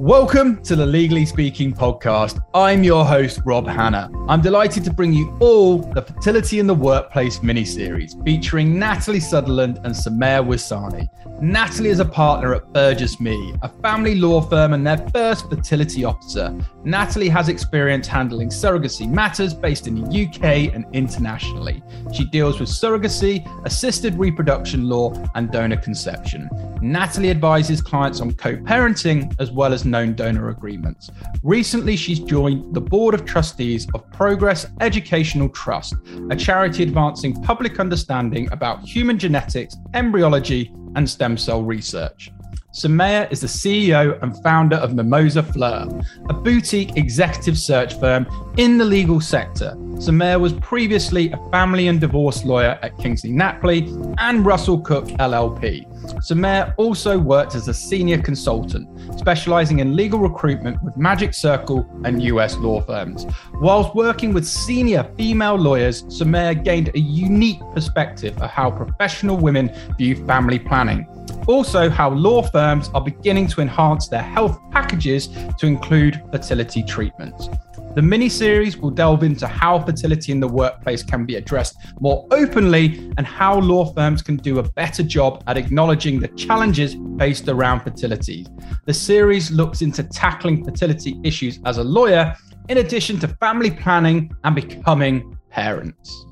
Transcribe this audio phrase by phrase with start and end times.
[0.00, 2.40] Welcome to the Legally Speaking podcast.
[2.54, 4.10] I'm your host, Rob Hanna.
[4.28, 9.20] I'm delighted to bring you all the Fertility in the Workplace mini series featuring Natalie
[9.20, 11.06] Sutherland and Somaya Ouazzani.
[11.42, 16.02] Natalie is a partner at Burgess Mee, a family law firm and their first fertility
[16.02, 16.58] officer.
[16.82, 21.82] Natalie has experience handling surrogacy matters based in the UK and internationally.
[22.10, 26.48] She deals with surrogacy, assisted reproduction law, and donor conception.
[26.82, 31.10] Natalie advises clients on co parenting as well as known donor agreements.
[31.42, 35.94] Recently, she's joined the board of trustees of Progress Educational Trust,
[36.30, 42.30] a charity advancing public understanding about human genetics, embryology, and stem cell research.
[42.72, 45.88] Somaya is the CEO and founder of Mimoza Fleur,
[46.28, 48.26] a boutique executive search firm
[48.58, 49.74] in the legal sector.
[49.96, 55.84] Somaya was previously a family and divorce lawyer at Kingsley Napley and Russell-Cooke LLP.
[56.20, 58.86] Somaya also worked as a senior consultant,
[59.18, 63.26] specializing in legal recruitment with Magic Circle and US law firms.
[63.54, 69.70] Whilst working with senior female lawyers, Somaya gained a unique perspective of how professional women
[69.98, 71.06] view family planning
[71.46, 77.48] also, how law firms are beginning to enhance their health packages to include fertility treatments.
[77.96, 82.24] The mini series will delve into how fertility in the workplace can be addressed more
[82.30, 87.48] openly and how law firms can do a better job at acknowledging the challenges faced
[87.48, 88.46] around fertility.
[88.86, 92.36] The series looks into tackling fertility issues as a lawyer,
[92.68, 96.26] in addition to family planning and becoming parents.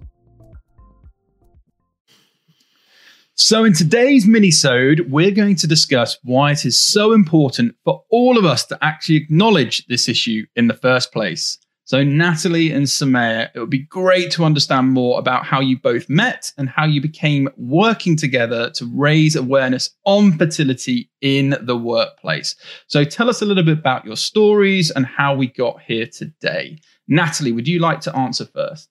[3.41, 8.37] So, in today's mini-sode, we're going to discuss why it is so important for all
[8.37, 11.57] of us to actually acknowledge this issue in the first place.
[11.85, 16.11] So, Natalie and Somaya, it would be great to understand more about how you both
[16.11, 22.57] met and how you became working together to raise awareness on fertility in the workplace.
[22.89, 26.81] So, tell us a little bit about your stories and how we got here today.
[27.07, 28.89] Natalie, would you like to answer first?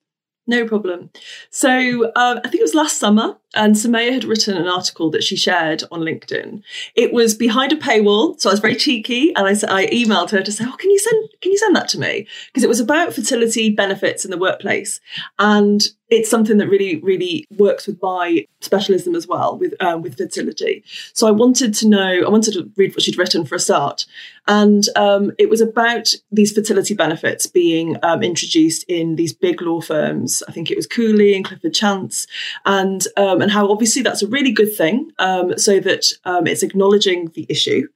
[0.50, 1.10] No problem.
[1.50, 5.24] So uh, I think it was last summer, and Somaya had written an article that
[5.24, 6.64] she shared on LinkedIn.
[6.96, 10.42] It was behind a paywall, so I was very cheeky, and I, I emailed her
[10.42, 12.80] to say, "Oh, can you send can you send that to me?" Because it was
[12.80, 15.02] about fertility benefits in the workplace,
[15.38, 20.18] and it's something that really, really works with my specialism as well with um, with
[20.18, 20.84] fertility.
[21.14, 24.06] So I wanted to know, I wanted to read what she'd written for a start,
[24.48, 29.82] and um, it was about these fertility benefits being um, introduced in these big law
[29.82, 30.44] firms.
[30.48, 32.28] I think it was Cooley and Clifford Chance,
[32.66, 36.64] and um, and how obviously that's a really good thing, um, so that um, it's
[36.64, 37.88] acknowledging the issue,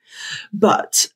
[0.52, 1.08] but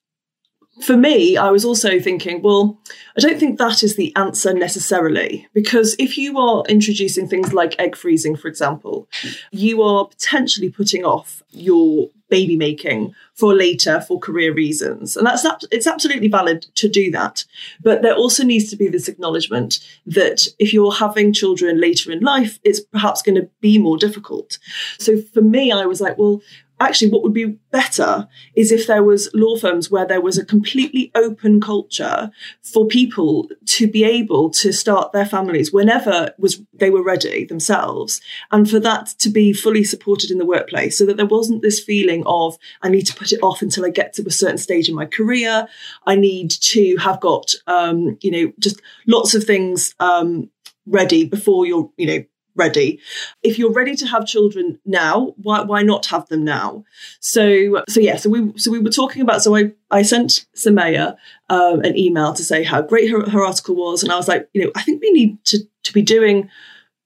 [0.82, 2.78] for me, I was also thinking, well,
[3.18, 7.80] I don't think that is the answer necessarily, because if you are introducing things like
[7.80, 9.08] egg freezing, for example,
[9.52, 15.16] you are potentially putting off your baby making for later for career reasons.
[15.16, 17.46] And that's it's absolutely valid to do that.
[17.82, 22.22] But there also needs to be this acknowledgement that if you're having children later in
[22.22, 24.58] life it's perhaps going to be more difficult.
[24.98, 26.42] So for me i was like well
[26.80, 30.46] actually what would be better is if there was law firms where there was a
[30.46, 32.32] completely open culture
[32.62, 38.22] for people to be able to start their families whenever was they were ready themselves
[38.52, 41.80] and for that to be fully supported in the workplace so that there wasn't this
[41.80, 44.90] feeling of i need to put it off until i get to a certain stage
[44.90, 45.68] in my career.
[46.06, 50.50] I need to have got um, you know just lots of things um,
[50.86, 52.26] ready before you're you know
[52.56, 53.00] ready.
[53.44, 56.84] If you're ready to have children now, why why not have them now?
[57.20, 61.16] So so yeah, so we so we were talking about so I I sent Somaya
[61.50, 64.50] um, an email to say how great her, her article was, and I was like,
[64.54, 66.50] you know, I think we need to to be doing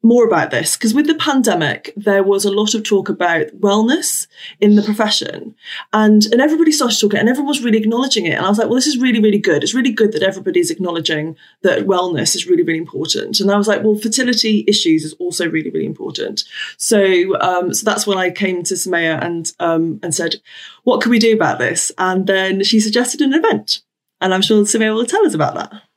[0.01, 4.27] more about this because with the pandemic there was a lot of talk about wellness
[4.59, 5.55] in the profession
[5.93, 8.67] and and everybody started talking and everyone was really acknowledging it and i was like
[8.67, 9.63] well this is really really good.
[9.63, 13.39] It's really good that everybody's acknowledging that wellness is really really important.
[13.39, 16.43] And i was like well fertility issues is also really really important.
[16.77, 20.35] So um so that's when i came to Somaya and um and said
[20.83, 21.91] what can we do about this?
[21.97, 23.81] And then she suggested an event
[24.21, 25.88] and i'm sure Somaya will tell us about that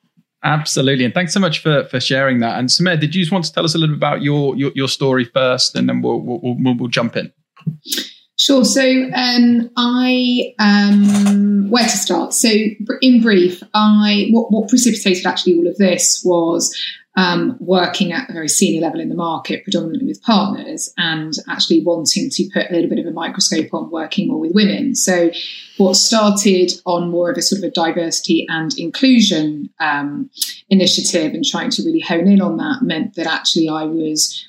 [0.44, 2.58] Absolutely, and thanks so much for for sharing that.
[2.58, 4.72] And Samir, did you just want to tell us a little bit about your your,
[4.74, 7.32] your story first, and then we'll, we'll we'll, we'll jump in.
[8.36, 8.64] Sure.
[8.64, 8.82] So
[9.14, 12.34] um, I um, where to start?
[12.34, 12.48] So
[13.00, 16.74] in brief, I what, what precipitated actually all of this was
[17.14, 21.82] um, working at a very senior level in the market, predominantly with partners, and actually
[21.82, 24.94] wanting to put a little bit of a microscope on working more with women.
[24.94, 25.30] So,
[25.76, 30.30] what started on more of a sort of a diversity and inclusion um,
[30.70, 34.48] initiative and trying to really hone in on that meant that actually I was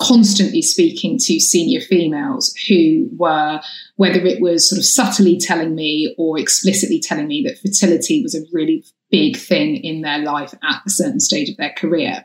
[0.00, 3.60] constantly speaking to senior females who were,
[3.96, 8.34] whether it was sort of subtly telling me or explicitly telling me that fertility was
[8.34, 12.24] a really big thing in their life at a certain stage of their career.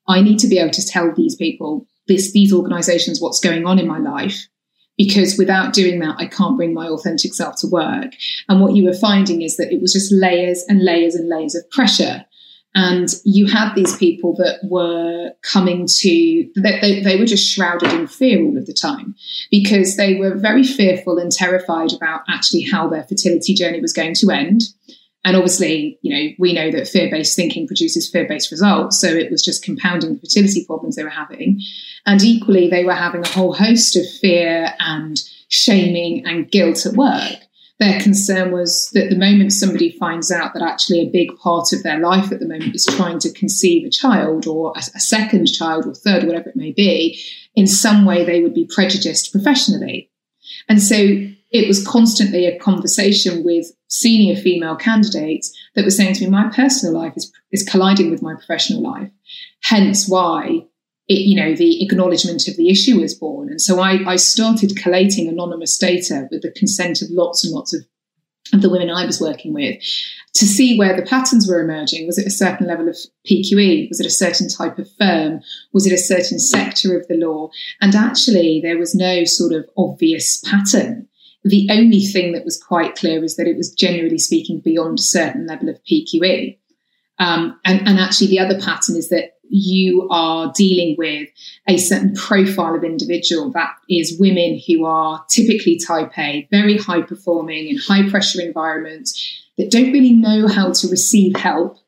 [0.08, 3.78] I need to be able to tell these people, this, these organizations, what's going on
[3.78, 4.48] in my life.
[4.96, 8.12] Because without doing that, I can't bring my authentic self to work.
[8.48, 11.54] And what you were finding is that it was just layers and layers and layers
[11.54, 12.26] of pressure
[12.74, 18.06] and you had these people that were coming to, they, they, were just shrouded in
[18.06, 19.16] fear all of the time
[19.50, 24.14] because they were very fearful and terrified about actually how their fertility journey was going
[24.14, 24.62] to end.
[25.24, 29.00] And obviously, you know, we know that fear based thinking produces fear based results.
[29.00, 31.60] So it was just compounding the fertility problems they were having.
[32.06, 36.94] And equally, they were having a whole host of fear and shaming and guilt at
[36.94, 37.39] work
[37.80, 41.82] their concern was that the moment somebody finds out that actually a big part of
[41.82, 45.46] their life at the moment is trying to conceive a child or a, a second
[45.46, 47.18] child or third, whatever it may be,
[47.54, 50.10] in some way they would be prejudiced professionally.
[50.68, 50.96] And so
[51.50, 56.50] it was constantly a conversation with senior female candidates that were saying to me, my
[56.54, 59.10] personal life is, is colliding with my professional life.
[59.62, 60.66] Hence why
[61.10, 63.48] it, you know, the acknowledgement of the issue was born.
[63.48, 67.74] And so I, I started collating anonymous data with the consent of lots and lots
[67.74, 67.84] of,
[68.52, 69.82] of the women I was working with
[70.34, 72.06] to see where the patterns were emerging.
[72.06, 72.96] Was it a certain level of
[73.28, 73.88] PQE?
[73.88, 75.40] Was it a certain type of firm?
[75.72, 77.50] Was it a certain sector of the law?
[77.80, 81.08] And actually, there was no sort of obvious pattern.
[81.42, 85.02] The only thing that was quite clear is that it was generally speaking beyond a
[85.02, 86.56] certain level of PQE.
[87.18, 91.28] Um, and, and actually, the other pattern is that you are dealing with
[91.68, 97.02] a certain profile of individual that is women who are typically type A, very high
[97.02, 101.78] performing in high pressure environments that don't really know how to receive help,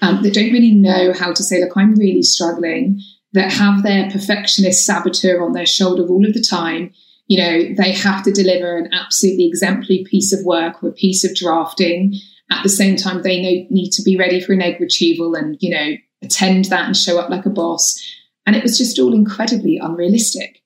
[0.00, 3.00] um, that don't really know how to say, look, I'm really struggling,
[3.32, 6.92] that have their perfectionist saboteur on their shoulder all of the time.
[7.26, 11.24] You know, they have to deliver an absolutely exemplary piece of work or a piece
[11.24, 12.14] of drafting.
[12.50, 15.58] At the same time, they know, need to be ready for an egg retrieval and,
[15.60, 18.00] you know, attend that and show up like a boss.
[18.46, 20.62] And it was just all incredibly unrealistic.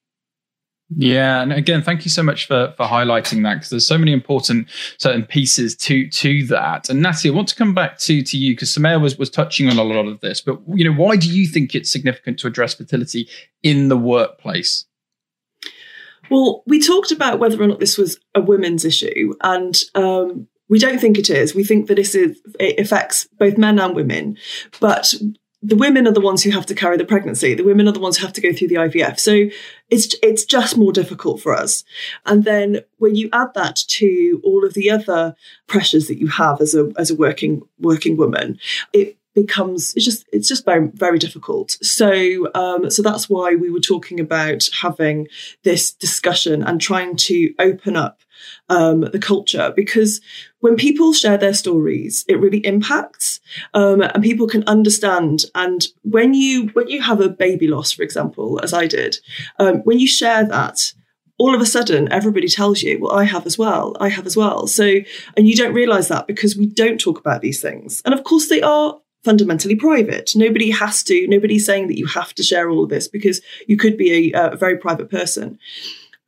[0.97, 4.13] Yeah, and again, thank you so much for for highlighting that because there's so many
[4.13, 4.69] important
[4.99, 6.91] certain pieces to to that.
[6.91, 9.71] And Natalie, I want to come back to to you because Somaya was was touching
[9.71, 12.47] on a lot of this, but you know, why do you think it's significant to
[12.47, 13.29] address fertility
[13.63, 14.85] in the workplace?
[16.31, 20.79] Well, we talked about whether or not this was a women's issue, and um, we
[20.79, 21.55] don't think it is.
[21.55, 24.39] We think that this is, it affects both men and women,
[24.81, 25.13] but
[25.63, 27.55] the women are the ones who have to carry the pregnancy.
[27.55, 29.21] The women are the ones who have to go through the IVF.
[29.21, 29.49] So
[29.91, 31.85] it's it's just more difficult for us.
[32.27, 35.37] And then when you add that to all of the other
[35.69, 38.59] pressures that you have as a as a working working woman,
[38.93, 43.71] it becomes it's just it's just very very difficult so um so that's why we
[43.71, 45.27] were talking about having
[45.63, 48.21] this discussion and trying to open up
[48.69, 50.21] um, the culture because
[50.61, 53.41] when people share their stories, it really impacts,
[53.75, 55.45] um, and people can understand.
[55.55, 59.19] And when you when you have a baby loss, for example, as I did,
[59.59, 60.93] um, when you share that,
[61.39, 64.37] all of a sudden everybody tells you, well, I have as well, I have as
[64.37, 64.67] well.
[64.67, 64.85] So,
[65.37, 68.03] and you don't realize that because we don't talk about these things.
[68.05, 70.33] And of course, they are fundamentally private.
[70.35, 73.77] Nobody has to, nobody's saying that you have to share all of this because you
[73.77, 75.59] could be a, a very private person.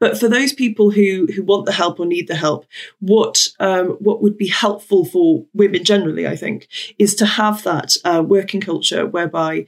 [0.01, 2.67] But for those people who who want the help or need the help,
[2.99, 7.97] what um, what would be helpful for women generally, I think, is to have that
[8.05, 9.67] uh, working culture whereby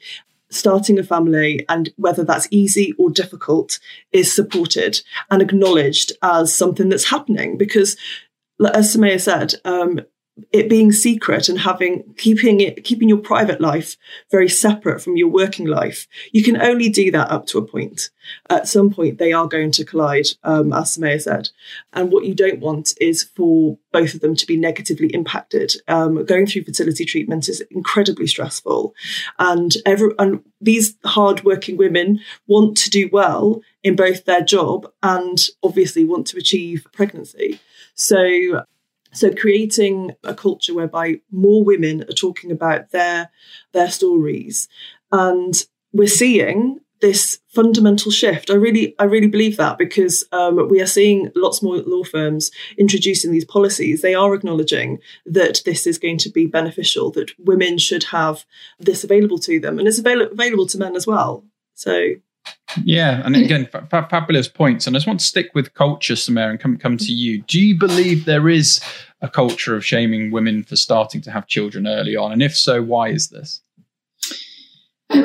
[0.50, 3.78] starting a family and whether that's easy or difficult
[4.12, 7.96] is supported and acknowledged as something that's happening because
[8.74, 10.00] as Somaya said, um,
[10.52, 13.96] it being secret and having keeping it keeping your private life
[14.30, 18.10] very separate from your working life you can only do that up to a point.
[18.50, 21.50] At some point they are going to collide um, as Somaya said.
[21.92, 25.74] And what you don't want is for both of them to be negatively impacted.
[25.88, 28.94] Um, going through fertility treatment is incredibly stressful.
[29.38, 34.90] And every and these hard working women want to do well in both their job
[35.02, 37.60] and obviously want to achieve pregnancy.
[37.94, 38.64] So
[39.16, 43.30] so creating a culture whereby more women are talking about their
[43.72, 44.68] their stories,
[45.10, 45.54] and
[45.92, 48.50] we're seeing this fundamental shift.
[48.50, 52.50] I really, I really believe that because um, we are seeing lots more law firms
[52.78, 54.00] introducing these policies.
[54.00, 58.44] They are acknowledging that this is going to be beneficial, that women should have
[58.78, 61.44] this available to them, and it's avail- available to men as well.
[61.74, 62.14] So
[62.84, 64.86] yeah, and again, f- fabulous points.
[64.86, 67.42] And I just want to stick with culture, Samara, and come come to you.
[67.42, 68.80] Do you believe there is
[69.22, 72.32] a culture of shaming women for starting to have children early on?
[72.32, 73.62] And if so, why is this?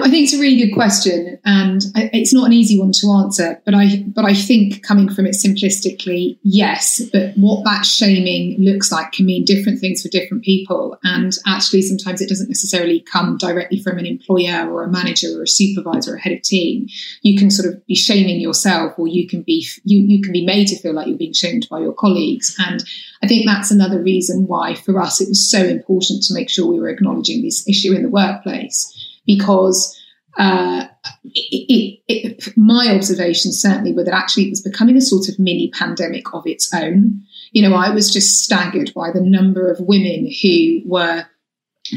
[0.01, 3.61] I think it's a really good question, and it's not an easy one to answer.
[3.65, 7.01] But I, but I think coming from it simplistically, yes.
[7.11, 11.81] But what that shaming looks like can mean different things for different people, and actually,
[11.83, 16.13] sometimes it doesn't necessarily come directly from an employer or a manager or a supervisor
[16.13, 16.87] or a head of team.
[17.21, 20.45] You can sort of be shaming yourself, or you can be you you can be
[20.45, 22.83] made to feel like you're being shamed by your colleagues, and
[23.23, 26.65] I think that's another reason why for us it was so important to make sure
[26.65, 28.97] we were acknowledging this issue in the workplace
[29.35, 29.97] because
[30.37, 30.85] uh,
[31.25, 35.39] it, it, it, my observations certainly were that actually it was becoming a sort of
[35.39, 37.21] mini pandemic of its own.
[37.51, 41.25] You know, I was just staggered by the number of women who were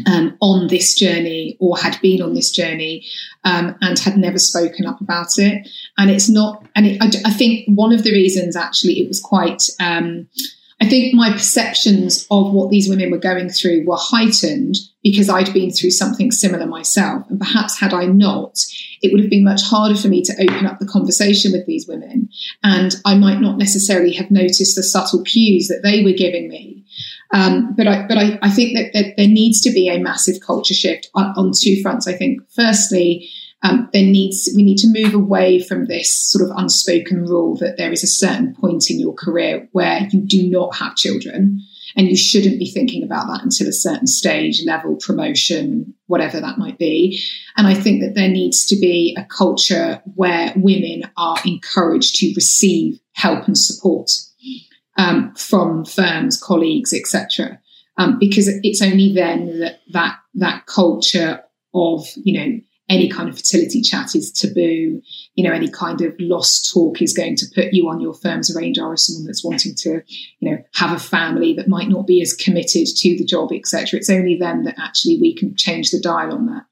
[0.07, 3.05] um, on this journey or had been on this journey
[3.45, 5.69] um, and had never spoken up about it.
[5.99, 9.21] And it's not, and it, I, I, think one of the reasons actually it was
[9.21, 9.63] quite.
[9.81, 10.29] Um,
[10.85, 15.51] I think my perceptions of what these women were going through were heightened because I'd
[15.55, 17.25] been through something similar myself.
[17.31, 18.59] And perhaps had I not,
[19.01, 21.89] it would have been much harder for me to open up the conversation with these
[21.89, 22.29] women.
[22.63, 26.85] And I might not necessarily have noticed the subtle cues that they were giving me.
[27.33, 30.41] Um, but I, but I, I think that, that, there needs to be a massive
[30.41, 32.07] culture shift on, on two fronts.
[32.07, 33.31] I think, firstly,
[33.65, 37.77] um, there needs we need to move away from this sort of unspoken rule that
[37.79, 41.61] there is a certain point in your career where you do not have children
[41.97, 46.59] and you shouldn't be thinking about that until a certain stage level promotion whatever that
[46.59, 47.21] might be.
[47.57, 52.33] And i think that there needs to be a culture where women are encouraged to
[52.37, 54.11] receive help and support
[54.97, 57.59] um, from firms colleagues etc
[57.97, 61.43] um, because it's only then that that that culture
[61.73, 65.01] of you know any kind of fertility chat is taboo.
[65.35, 68.55] You know, any kind of lost talk is going to put you on your firm's
[68.55, 70.03] radar as someone that's wanting to,
[70.41, 73.99] you know, have a family that might not be as committed to the job, etc.
[73.99, 76.65] It's only then that actually we can change the dial on that.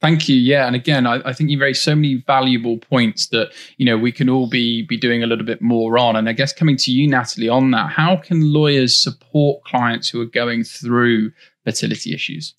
[0.00, 0.36] Thank you.
[0.36, 3.96] Yeah, and again, I, I, think you raised so many valuable points that you know
[3.96, 6.16] we can all be be doing a little bit more on.
[6.16, 10.20] And I guess coming to you, Natalie, on that, how can lawyers support clients who
[10.20, 11.32] are going through
[11.64, 12.54] fertility issues?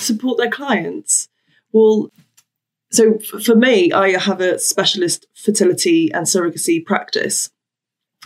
[0.00, 1.28] Support their clients?
[1.72, 2.10] Well,
[2.90, 7.50] so for me, I have a specialist fertility and surrogacy practice.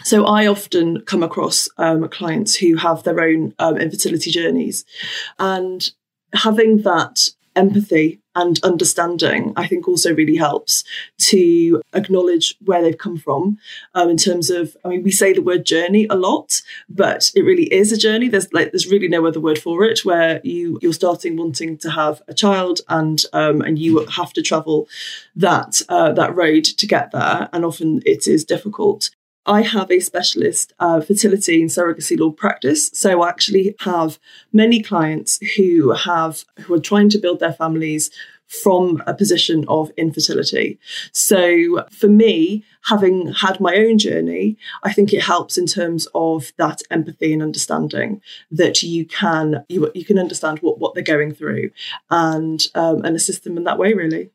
[0.03, 4.85] So I often come across um, clients who have their own um, infertility journeys,
[5.39, 5.89] and
[6.33, 10.85] having that empathy and understanding, I think also really helps
[11.19, 13.59] to acknowledge where they've come from.
[13.95, 17.43] Um, in terms of, I mean, we say the word journey a lot, but it
[17.43, 18.29] really is a journey.
[18.29, 20.05] There's like there's really no other word for it.
[20.05, 24.43] Where you you're starting wanting to have a child, and um, and you have to
[24.43, 24.89] travel
[25.37, 29.11] that uh, that road to get there, and often it is difficult.
[29.47, 32.91] I have a specialist uh, fertility and surrogacy law practice.
[32.95, 34.19] So I actually have
[34.53, 38.11] many clients who have who are trying to build their families
[38.47, 40.79] from a position of infertility.
[41.13, 46.53] So for me, having had my own journey, I think it helps in terms of
[46.59, 48.21] that empathy and understanding
[48.51, 51.71] that you can you, you can understand what, what they're going through
[52.11, 54.31] and um, and assist them in that way really.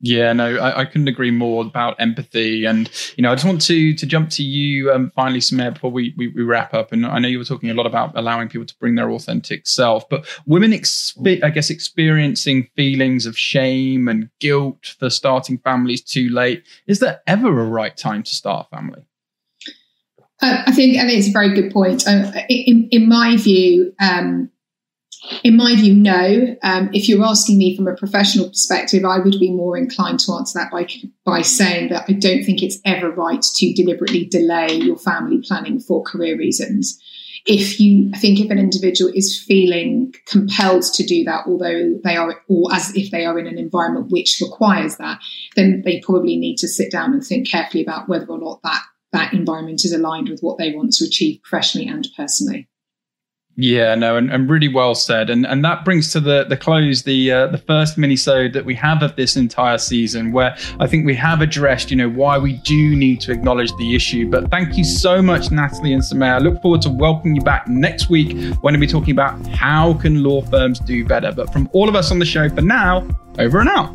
[0.00, 2.64] Yeah, no, I, I, couldn't agree more about empathy.
[2.64, 5.90] And, you know, I just want to to jump to you um, finally, Samir, before
[5.90, 6.92] we, we, we, wrap up.
[6.92, 9.66] And I know you were talking a lot about allowing people to bring their authentic
[9.66, 16.02] self, but women, expe- I guess, experiencing feelings of shame and guilt for starting families
[16.02, 16.64] too late.
[16.86, 19.06] Is there ever a right time to start a family?
[20.42, 22.06] Uh, I think I think it's a very good point.
[22.06, 24.50] Uh, in, in my view, um,
[25.42, 26.56] in my view, no.
[26.62, 30.32] Um, if you're asking me from a professional perspective, I would be more inclined to
[30.32, 30.86] answer that by
[31.24, 35.80] by saying that I don't think it's ever right to deliberately delay your family planning
[35.80, 37.00] for career reasons.
[37.46, 42.42] if you think if an individual is feeling compelled to do that, although they are,
[42.48, 45.20] or as if they are in an environment which requires that,
[45.54, 48.82] then they probably need to sit down and think carefully about whether or not that
[49.12, 52.68] that environment is aligned with what they want to achieve professionally and personally.
[53.58, 57.04] Yeah, no, and, and really well said, and and that brings to the the close
[57.04, 61.06] the uh, the first minisode that we have of this entire season, where I think
[61.06, 64.28] we have addressed, you know, why we do need to acknowledge the issue.
[64.28, 66.34] But thank you so much, Natalie and Somaya.
[66.34, 69.94] I look forward to welcoming you back next week when we'll be talking about how
[69.94, 71.32] can law firms do better.
[71.32, 73.08] But from all of us on the show for now,
[73.38, 73.90] over and out.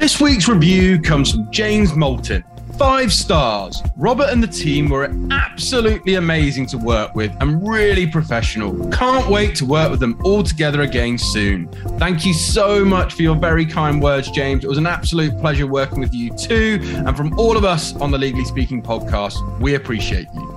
[0.00, 2.42] This week's review comes from James Moulton
[2.80, 3.82] five stars.
[3.98, 8.88] Robert and the team were absolutely amazing to work with and really professional.
[8.88, 11.68] Can't wait to work with them all together again soon.
[11.98, 14.64] Thank you so much for your very kind words, James.
[14.64, 16.78] It was an absolute pleasure working with you too.
[17.06, 20.49] And from all of us on the Legally Speaking podcast, we appreciate you.